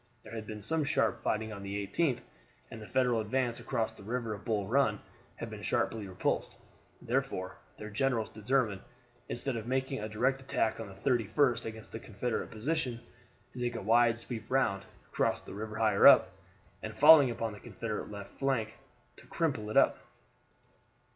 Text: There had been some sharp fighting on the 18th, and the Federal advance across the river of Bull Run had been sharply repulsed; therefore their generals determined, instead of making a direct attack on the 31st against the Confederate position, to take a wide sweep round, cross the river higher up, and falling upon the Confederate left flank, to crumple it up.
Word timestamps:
There 0.23 0.33
had 0.33 0.47
been 0.47 0.63
some 0.63 0.83
sharp 0.83 1.21
fighting 1.21 1.53
on 1.53 1.61
the 1.61 1.77
18th, 1.85 2.21
and 2.71 2.81
the 2.81 2.87
Federal 2.87 3.21
advance 3.21 3.59
across 3.59 3.91
the 3.91 4.01
river 4.01 4.33
of 4.33 4.43
Bull 4.43 4.65
Run 4.67 4.99
had 5.35 5.51
been 5.51 5.61
sharply 5.61 6.07
repulsed; 6.07 6.57
therefore 7.03 7.57
their 7.77 7.91
generals 7.91 8.29
determined, 8.31 8.81
instead 9.29 9.55
of 9.55 9.67
making 9.67 9.99
a 9.99 10.09
direct 10.09 10.41
attack 10.41 10.79
on 10.79 10.87
the 10.87 10.95
31st 10.95 11.65
against 11.65 11.91
the 11.91 11.99
Confederate 11.99 12.49
position, 12.49 12.99
to 13.53 13.59
take 13.59 13.75
a 13.75 13.81
wide 13.83 14.17
sweep 14.17 14.49
round, 14.49 14.85
cross 15.11 15.43
the 15.43 15.53
river 15.53 15.77
higher 15.77 16.07
up, 16.07 16.31
and 16.81 16.95
falling 16.95 17.29
upon 17.29 17.53
the 17.53 17.59
Confederate 17.59 18.09
left 18.09 18.29
flank, 18.31 18.79
to 19.17 19.27
crumple 19.27 19.69
it 19.69 19.77
up. 19.77 19.99